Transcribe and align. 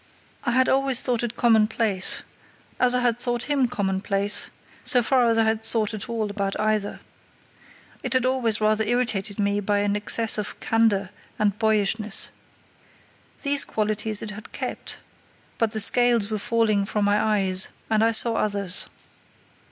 I 0.45 0.49
had 0.49 0.67
always 0.67 1.03
thought 1.03 1.21
it 1.21 1.35
commonplace, 1.35 2.23
as 2.79 2.95
I 2.95 3.01
had 3.01 3.19
thought 3.19 3.43
him 3.43 3.67
commonplace, 3.67 4.49
so 4.83 5.03
far 5.03 5.27
as 5.29 5.37
I 5.37 5.43
had 5.43 5.61
thought 5.61 5.93
at 5.93 6.09
all 6.09 6.31
about 6.31 6.59
either. 6.59 7.01
It 8.01 8.13
had 8.13 8.25
always 8.25 8.59
rather 8.59 8.83
irritated 8.83 9.37
me 9.37 9.59
by 9.59 9.77
an 9.81 9.95
excess 9.95 10.39
of 10.39 10.59
candour 10.59 11.11
and 11.37 11.59
boyishness. 11.59 12.31
These 13.43 13.63
qualities 13.63 14.23
it 14.23 14.31
had 14.31 14.51
kept, 14.51 14.97
but 15.59 15.71
the 15.71 15.79
scales 15.79 16.31
were 16.31 16.39
falling 16.39 16.83
from 16.85 17.05
my 17.05 17.21
eyes, 17.21 17.67
and 17.87 18.03
I 18.03 18.11
saw 18.11 18.37
others. 18.37 18.87